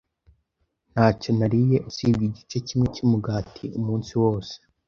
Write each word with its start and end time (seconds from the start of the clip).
Ntacyo 0.93 1.29
nariye 1.37 1.77
usibye 1.89 2.23
igice 2.29 2.57
kimwe 2.67 2.87
cyumugati 2.95 3.65
umunsi 3.79 4.11
wose. 4.21 4.53